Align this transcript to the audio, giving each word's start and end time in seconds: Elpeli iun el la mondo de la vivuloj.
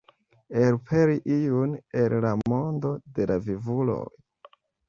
Elpeli 0.61 1.17
iun 1.35 1.75
el 2.01 2.17
la 2.27 2.33
mondo 2.55 2.95
de 3.19 3.29
la 3.33 3.41
vivuloj. 3.51 4.03